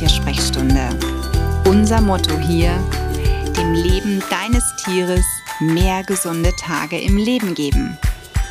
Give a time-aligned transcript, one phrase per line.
[0.00, 0.88] Haustiersprechstunde.
[1.66, 2.72] Unser Motto hier,
[3.54, 5.26] dem Leben deines Tieres
[5.60, 7.98] mehr gesunde Tage im Leben geben.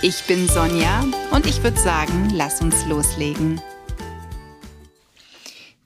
[0.03, 3.59] Ich bin Sonja und ich würde sagen, lass uns loslegen.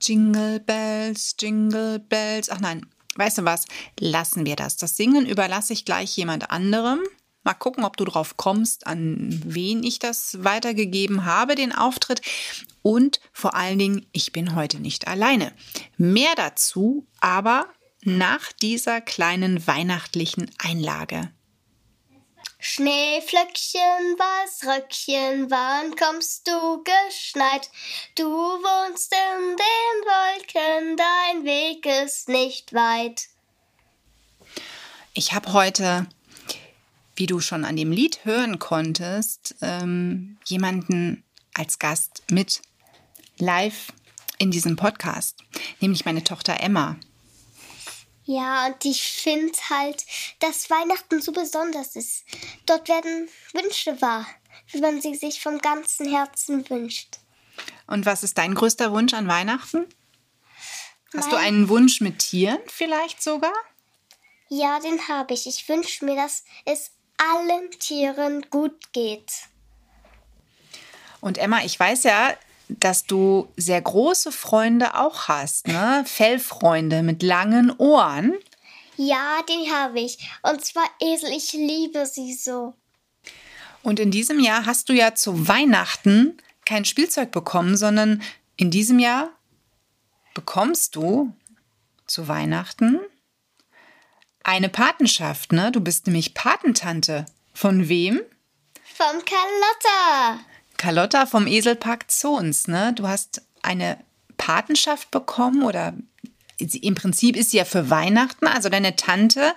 [0.02, 2.50] Jingle Bells, Jingle Bells.
[2.50, 2.86] Ach nein,
[3.16, 3.64] weißt du was?
[3.98, 4.76] Lassen wir das.
[4.76, 7.00] Das Singen überlasse ich gleich jemand anderem.
[7.44, 12.22] Mal gucken, ob du drauf kommst, an wen ich das weitergegeben habe, den Auftritt.
[12.82, 15.54] Und vor allen Dingen, ich bin heute nicht alleine.
[15.98, 17.68] Mehr dazu aber
[18.02, 21.32] nach dieser kleinen weihnachtlichen Einlage.
[22.60, 23.82] Schneeflöckchen,
[24.18, 27.70] weiß Röckchen, wann kommst du geschneit?
[28.16, 33.28] Du wohnst in den Wolken, dein Weg ist nicht weit.
[35.14, 36.08] Ich habe heute
[37.16, 42.62] wie du schon an dem Lied hören konntest, ähm, jemanden als Gast mit
[43.38, 43.88] live
[44.38, 45.38] in diesem Podcast,
[45.80, 46.98] nämlich meine Tochter Emma.
[48.26, 50.06] Ja, und ich finde halt,
[50.40, 52.24] dass Weihnachten so besonders ist.
[52.66, 54.26] Dort werden Wünsche wahr,
[54.72, 57.20] wie man sie sich vom ganzen Herzen wünscht.
[57.86, 59.86] Und was ist dein größter Wunsch an Weihnachten?
[61.14, 63.54] Hast mein du einen Wunsch mit Tieren vielleicht sogar?
[64.50, 65.46] Ja, den habe ich.
[65.46, 66.92] Ich wünsche mir, dass es
[67.32, 69.32] allen Tieren gut geht.
[71.22, 72.34] Und Emma, ich weiß ja,
[72.68, 76.04] dass du sehr große Freunde auch hast, ne?
[76.06, 78.34] Fellfreunde mit langen Ohren.
[78.98, 80.18] Ja, die habe ich.
[80.42, 82.74] Und zwar Esel, ich liebe sie so.
[83.82, 88.22] Und in diesem Jahr hast du ja zu Weihnachten kein Spielzeug bekommen, sondern
[88.56, 89.30] in diesem Jahr
[90.34, 91.34] bekommst du
[92.08, 93.00] zu Weihnachten
[94.44, 95.72] eine Patenschaft, ne?
[95.72, 97.26] Du bist nämlich Patentante.
[97.54, 98.22] Von wem?
[98.84, 100.44] Vom Carlotta.
[100.78, 102.94] Carlotta vom Eselpark Zons, ne?
[102.94, 103.98] Du hast eine
[104.38, 105.94] Patenschaft bekommen oder
[106.58, 108.48] im Prinzip ist sie ja für Weihnachten.
[108.48, 109.54] Also deine Tante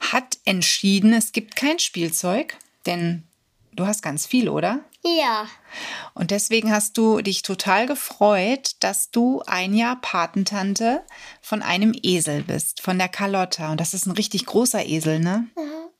[0.00, 2.56] hat entschieden, es gibt kein Spielzeug,
[2.86, 3.24] denn
[3.72, 4.80] du hast ganz viel, oder?
[5.04, 5.46] Ja.
[6.14, 11.04] Und deswegen hast du dich total gefreut, dass du ein Jahr Patentante
[11.42, 13.70] von einem Esel bist, von der Carlotta.
[13.72, 15.48] Und das ist ein richtig großer Esel, ne?
[15.56, 15.90] Mhm.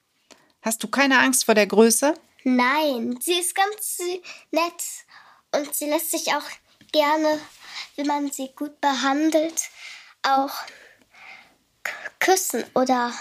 [0.62, 2.14] Hast du keine Angst vor der Größe?
[2.44, 4.00] Nein, sie ist ganz
[4.50, 4.82] nett
[5.52, 6.44] und sie lässt sich auch
[6.92, 7.40] gerne,
[7.96, 9.68] wenn man sie gut behandelt,
[10.22, 10.52] auch
[12.18, 13.12] küssen oder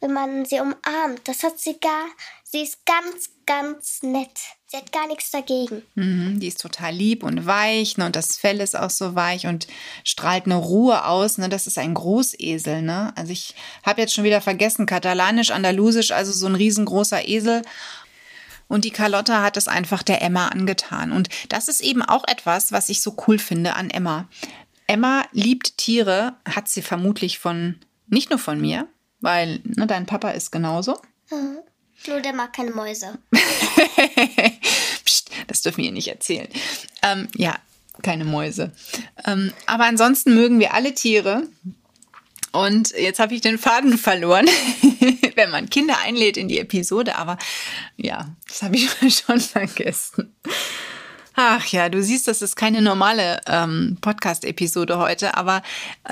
[0.00, 1.26] wenn man sie umarmt.
[1.26, 2.06] Das hat sie gar.
[2.52, 4.38] Sie ist ganz, ganz nett.
[4.66, 5.82] Sie hat gar nichts dagegen.
[5.94, 8.04] Mhm, die ist total lieb und weich ne?
[8.04, 9.66] und das Fell ist auch so weich und
[10.04, 11.38] strahlt eine Ruhe aus.
[11.38, 11.48] Ne?
[11.48, 12.82] Das ist ein Großesel.
[12.82, 13.10] Ne?
[13.16, 13.54] Also ich
[13.84, 17.62] habe jetzt schon wieder vergessen, katalanisch, andalusisch, also so ein riesengroßer Esel.
[18.68, 21.10] Und die Carlotta hat es einfach der Emma angetan.
[21.10, 24.28] Und das ist eben auch etwas, was ich so cool finde an Emma.
[24.86, 28.88] Emma liebt Tiere, hat sie vermutlich von, nicht nur von mir,
[29.20, 31.00] weil ne, dein Papa ist genauso.
[31.30, 31.60] Mhm.
[32.06, 33.18] Nur der mag keine Mäuse.
[35.04, 36.48] Psst, das dürfen wir nicht erzählen.
[37.02, 37.56] Ähm, ja,
[38.02, 38.72] keine Mäuse.
[39.24, 41.44] Ähm, aber ansonsten mögen wir alle Tiere.
[42.52, 44.46] Und jetzt habe ich den Faden verloren,
[45.36, 47.16] wenn man Kinder einlädt in die Episode.
[47.16, 47.38] Aber
[47.96, 48.90] ja, das habe ich
[49.26, 50.34] schon vergessen.
[51.34, 55.62] Ach ja, du siehst, das ist keine normale ähm, Podcast-Episode heute, aber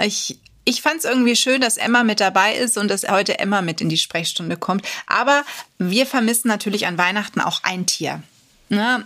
[0.02, 3.62] ich ich fand es irgendwie schön, dass Emma mit dabei ist und dass heute Emma
[3.62, 4.86] mit in die Sprechstunde kommt.
[5.06, 5.44] Aber
[5.78, 8.22] wir vermissen natürlich an Weihnachten auch ein Tier.
[8.68, 9.04] Ne?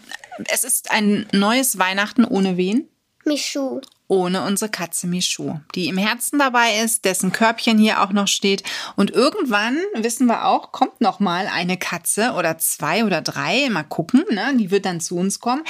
[0.53, 2.89] Es ist ein neues Weihnachten ohne wen?
[3.25, 8.29] Michu ohne unsere Katze Michu, die im Herzen dabei ist, dessen Körbchen hier auch noch
[8.29, 8.63] steht.
[8.97, 13.83] Und irgendwann, wissen wir auch, kommt noch mal eine Katze oder zwei oder drei, mal
[13.83, 14.55] gucken, ne?
[14.57, 15.63] die wird dann zu uns kommen.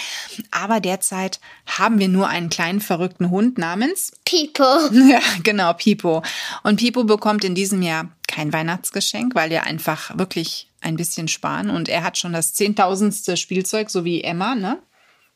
[0.51, 4.65] Aber derzeit haben wir nur einen kleinen verrückten Hund namens Pipo.
[5.05, 6.23] Ja, genau, Pipo.
[6.63, 11.71] Und Pipo bekommt in diesem Jahr kein Weihnachtsgeschenk, weil er einfach wirklich ein bisschen sparen
[11.71, 14.79] und er hat schon das zehntausendste Spielzeug, so wie Emma, ne?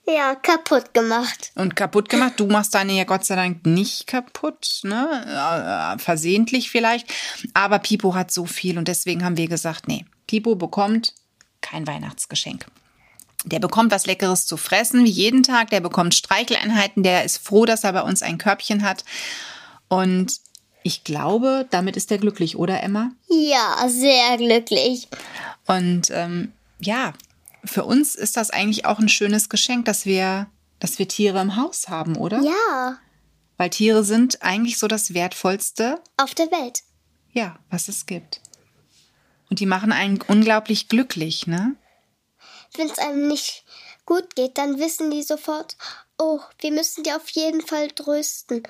[0.08, 1.52] Ja, kaputt gemacht.
[1.54, 2.34] Und kaputt gemacht?
[2.38, 5.96] Du machst deine ja Gott sei Dank nicht kaputt, ne?
[5.96, 7.06] Äh, versehentlich vielleicht.
[7.52, 11.12] Aber Pipo hat so viel und deswegen haben wir gesagt, nee, Pipo bekommt
[11.60, 12.66] kein Weihnachtsgeschenk.
[13.44, 15.70] Der bekommt was Leckeres zu fressen, wie jeden Tag.
[15.70, 17.02] Der bekommt Streicheleinheiten.
[17.02, 19.04] Der ist froh, dass er bei uns ein Körbchen hat.
[19.88, 20.40] Und
[20.82, 23.10] ich glaube, damit ist er glücklich, oder Emma?
[23.28, 25.08] Ja, sehr glücklich.
[25.66, 27.12] Und ähm, ja,
[27.68, 30.48] für uns ist das eigentlich auch ein schönes Geschenk, dass wir,
[30.80, 32.40] dass wir Tiere im Haus haben, oder?
[32.40, 32.98] Ja.
[33.56, 36.82] Weil Tiere sind eigentlich so das Wertvollste auf der Welt.
[37.32, 38.40] Ja, was es gibt.
[39.50, 41.76] Und die machen einen unglaublich glücklich, ne?
[42.76, 43.64] Wenn es einem nicht
[44.04, 45.76] gut geht, dann wissen die sofort,
[46.18, 48.62] oh, wir müssen die auf jeden Fall trösten.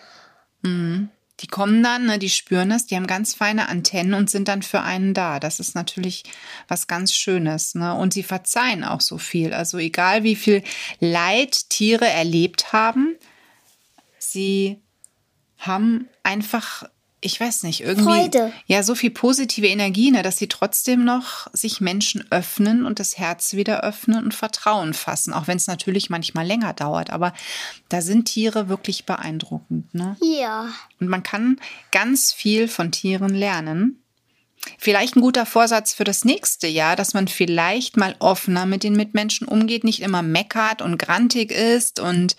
[1.40, 4.62] Die kommen dann, ne, die spüren es, die haben ganz feine Antennen und sind dann
[4.62, 5.38] für einen da.
[5.38, 6.24] Das ist natürlich
[6.66, 7.74] was ganz Schönes.
[7.74, 7.94] Ne?
[7.94, 9.52] Und sie verzeihen auch so viel.
[9.52, 10.62] Also egal wie viel
[11.00, 13.14] Leid Tiere erlebt haben,
[14.18, 14.80] sie
[15.58, 16.84] haben einfach
[17.20, 18.52] ich weiß nicht, irgendwie Freude.
[18.66, 23.18] ja so viel positive Energie, ne, dass sie trotzdem noch sich Menschen öffnen und das
[23.18, 27.10] Herz wieder öffnen und Vertrauen fassen, auch wenn es natürlich manchmal länger dauert.
[27.10, 27.32] Aber
[27.88, 29.77] da sind Tiere wirklich beeindruckend.
[29.98, 30.16] Ne?
[30.22, 30.72] Ja.
[31.00, 31.60] Und man kann
[31.92, 34.02] ganz viel von Tieren lernen.
[34.78, 38.94] Vielleicht ein guter Vorsatz für das nächste Jahr, dass man vielleicht mal offener mit den
[38.94, 42.36] Mitmenschen umgeht, nicht immer meckert und grantig ist und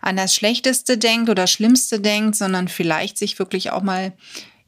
[0.00, 4.12] an das Schlechteste denkt oder Schlimmste denkt, sondern vielleicht sich wirklich auch mal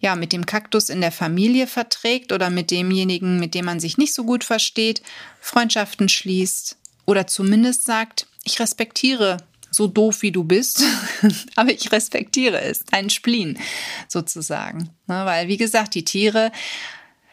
[0.00, 3.99] ja, mit dem Kaktus in der Familie verträgt oder mit demjenigen, mit dem man sich
[3.99, 5.03] nicht so gut versteht,
[5.41, 9.37] Freundschaften schließt oder zumindest sagt, ich respektiere
[9.70, 10.82] so doof wie du bist,
[11.56, 13.58] aber ich respektiere es, ein Spleen
[14.08, 14.90] sozusagen.
[15.06, 16.52] Ne, weil, wie gesagt, die Tiere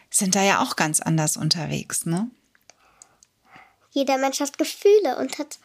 [0.10, 2.06] sind da ja auch ganz anders unterwegs.
[2.06, 2.30] Ne?
[3.92, 5.60] Jeder Mensch hat Gefühle und hat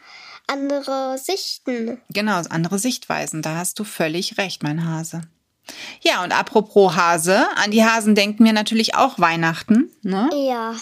[0.46, 2.00] andere Sichten.
[2.10, 3.42] Genau, andere Sichtweisen.
[3.42, 5.22] Da hast du völlig recht, mein Hase.
[6.00, 9.90] Ja, und apropos Hase, an die Hasen denken wir natürlich auch Weihnachten.
[10.02, 10.28] Ne?
[10.32, 10.74] Ja.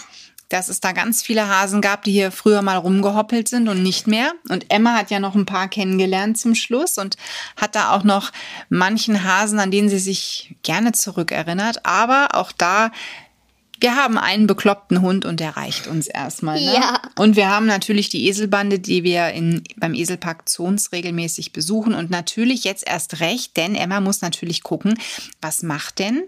[0.51, 4.07] Dass es da ganz viele Hasen gab, die hier früher mal rumgehoppelt sind und nicht
[4.07, 4.31] mehr.
[4.49, 7.17] Und Emma hat ja noch ein paar kennengelernt zum Schluss und
[7.55, 8.31] hat da auch noch
[8.69, 11.85] manchen Hasen, an denen sie sich gerne zurückerinnert.
[11.85, 12.91] Aber auch da
[13.81, 16.59] wir haben einen bekloppten Hund und der reicht uns erstmal.
[16.59, 16.75] Ne?
[16.75, 17.01] Ja.
[17.17, 21.95] Und wir haben natürlich die Eselbande, die wir in, beim Eselpark Zons regelmäßig besuchen.
[21.95, 24.99] Und natürlich jetzt erst recht, denn Emma muss natürlich gucken,
[25.41, 26.23] was macht denn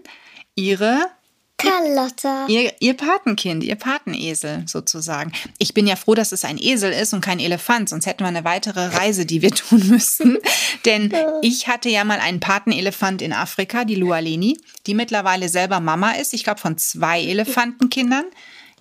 [0.56, 1.06] ihre
[1.56, 2.46] Carlotta.
[2.48, 5.32] Ihr, ihr Patenkind, ihr Patenesel sozusagen.
[5.58, 8.28] Ich bin ja froh, dass es ein Esel ist und kein Elefant, sonst hätten wir
[8.28, 10.38] eine weitere Reise, die wir tun müssten.
[10.84, 16.12] Denn ich hatte ja mal einen Patenelefant in Afrika, die Lualeni, die mittlerweile selber Mama
[16.12, 16.34] ist.
[16.34, 18.24] Ich glaube von zwei Elefantenkindern.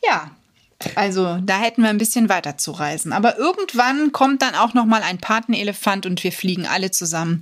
[0.06, 0.32] Ja,
[0.96, 3.14] also da hätten wir ein bisschen weiter zu reisen.
[3.14, 7.42] Aber irgendwann kommt dann auch noch mal ein Patenelefant und wir fliegen alle zusammen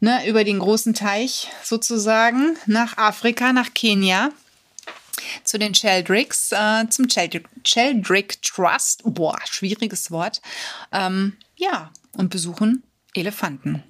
[0.00, 4.30] ne, über den großen Teich sozusagen nach Afrika, nach Kenia
[5.44, 10.40] zu den Sheldricks, äh, zum Sheldrick, Sheldrick Trust, boah, schwieriges Wort,
[10.92, 12.82] ähm, ja, und besuchen
[13.14, 13.82] Elefanten.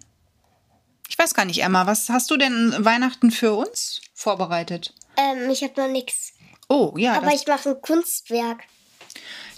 [1.09, 4.95] Ich weiß gar nicht, Emma, was hast du denn Weihnachten für uns vorbereitet?
[5.17, 6.33] Ähm, ich habe noch nichts.
[6.69, 8.63] Oh, ja, Aber ich mache ein Kunstwerk.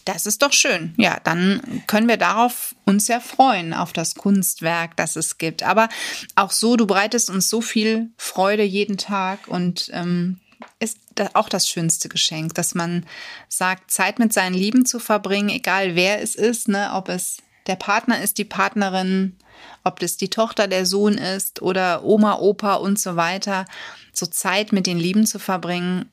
[0.06, 0.94] das ist doch schön.
[0.96, 5.62] Ja, dann können wir darauf uns ja freuen, auf das Kunstwerk, das es gibt.
[5.62, 5.88] Aber
[6.34, 10.40] auch so, du bereitest uns so viel Freude jeden Tag und ähm,
[10.78, 10.98] ist
[11.34, 13.06] auch das schönste Geschenk, dass man
[13.48, 17.76] sagt, Zeit mit seinen Lieben zu verbringen, egal wer es ist, ne, ob es der
[17.76, 19.36] Partner ist, die Partnerin,
[19.84, 23.66] ob das die Tochter, der Sohn ist oder Oma, Opa und so weiter.
[24.12, 26.10] So Zeit mit den Lieben zu verbringen,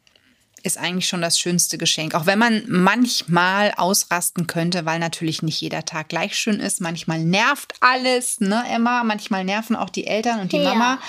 [0.64, 2.14] ist eigentlich schon das schönste Geschenk.
[2.16, 6.82] Auch wenn man manchmal ausrasten könnte, weil natürlich nicht jeder Tag gleich schön ist.
[6.82, 9.04] Manchmal nervt alles, ne, Emma?
[9.04, 10.74] Manchmal nerven auch die Eltern und die Ja.
[10.74, 11.00] Mama.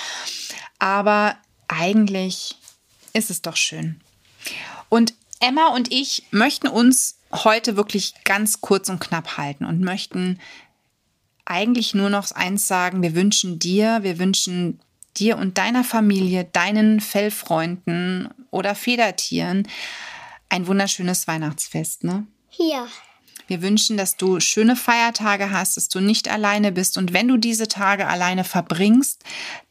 [0.78, 1.36] Aber
[1.68, 2.56] eigentlich
[3.12, 4.00] ist es doch schön.
[4.88, 10.38] Und Emma und ich möchten uns heute wirklich ganz kurz und knapp halten und möchten
[11.44, 13.02] eigentlich nur noch eins sagen.
[13.02, 14.80] Wir wünschen dir, wir wünschen
[15.16, 19.66] dir und deiner Familie, deinen Fellfreunden oder Federtieren
[20.48, 22.26] ein wunderschönes Weihnachtsfest, ne?
[22.56, 22.86] Ja.
[23.46, 27.36] Wir wünschen, dass du schöne Feiertage hast, dass du nicht alleine bist und wenn du
[27.36, 29.24] diese Tage alleine verbringst,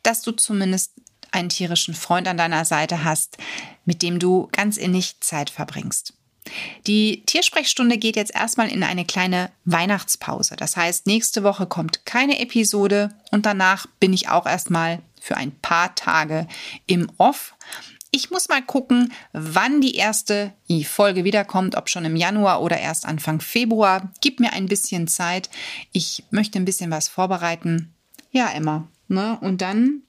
[0.04, 0.94] dass du zumindest
[1.32, 3.38] einen tierischen Freund an deiner Seite hast,
[3.86, 6.14] mit dem du ganz innig Zeit verbringst.
[6.88, 10.56] Die Tiersprechstunde geht jetzt erstmal in eine kleine Weihnachtspause.
[10.56, 15.52] Das heißt, nächste Woche kommt keine Episode und danach bin ich auch erstmal für ein
[15.60, 16.48] paar Tage
[16.88, 17.56] im Off.
[18.12, 20.54] Ich muss mal gucken, wann die erste
[20.86, 24.12] Folge wiederkommt, ob schon im Januar oder erst Anfang Februar.
[24.22, 25.50] Gib mir ein bisschen Zeit.
[25.92, 27.94] Ich möchte ein bisschen was vorbereiten.
[28.32, 28.88] Ja, Emma.
[29.08, 29.38] Ne?
[29.42, 30.04] Und dann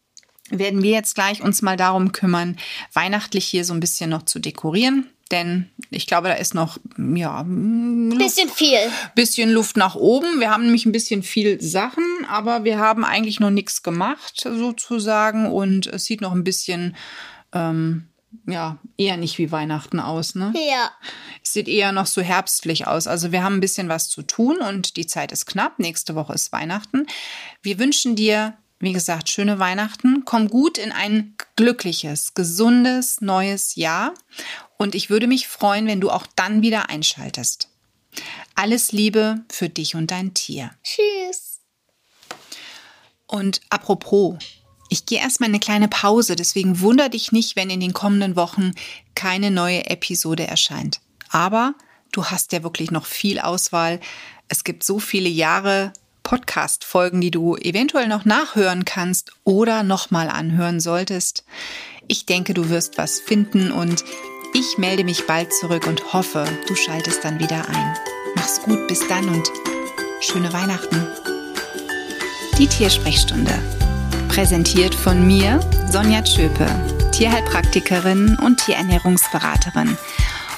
[0.50, 2.56] werden wir jetzt gleich uns mal darum kümmern,
[2.92, 5.08] weihnachtlich hier so ein bisschen noch zu dekorieren.
[5.30, 8.78] Denn ich glaube, da ist noch, ja, Luft, Bisschen viel.
[9.14, 10.40] bisschen Luft nach oben.
[10.40, 15.46] Wir haben nämlich ein bisschen viel Sachen, aber wir haben eigentlich noch nichts gemacht, sozusagen.
[15.46, 16.96] Und es sieht noch ein bisschen,
[17.52, 18.08] ähm,
[18.46, 20.52] ja, eher nicht wie Weihnachten aus, ne?
[20.54, 20.90] Ja.
[21.44, 23.06] Es sieht eher noch so herbstlich aus.
[23.06, 25.78] Also wir haben ein bisschen was zu tun und die Zeit ist knapp.
[25.78, 27.06] Nächste Woche ist Weihnachten.
[27.62, 30.24] Wir wünschen dir, wie gesagt, schöne Weihnachten.
[30.24, 34.14] Komm gut in ein glückliches, gesundes, neues Jahr.
[34.78, 37.68] Und ich würde mich freuen, wenn du auch dann wieder einschaltest.
[38.54, 40.70] Alles Liebe für dich und dein Tier.
[40.82, 41.60] Tschüss.
[43.26, 44.38] Und apropos,
[44.92, 48.72] Ich gehe erstmal eine kleine Pause, deswegen wunder dich nicht, wenn in den kommenden Wochen
[49.14, 51.00] keine neue Episode erscheint.
[51.28, 51.74] Aber
[52.10, 54.00] du hast ja wirklich noch viel Auswahl.
[54.48, 55.92] Es gibt so viele Jahre
[56.30, 61.42] Podcast-Folgen, die du eventuell noch nachhören kannst oder nochmal anhören solltest.
[62.06, 64.04] Ich denke, du wirst was finden und
[64.54, 67.96] ich melde mich bald zurück und hoffe, du schaltest dann wieder ein.
[68.36, 69.50] Mach's gut, bis dann und
[70.20, 71.04] schöne Weihnachten.
[72.58, 73.58] Die Tiersprechstunde.
[74.28, 75.58] Präsentiert von mir,
[75.90, 76.68] Sonja Tschöpe,
[77.10, 79.98] Tierheilpraktikerin und Tierernährungsberaterin.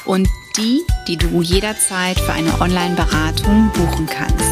[0.05, 4.52] Und die, die du jederzeit für eine Online-Beratung buchen kannst.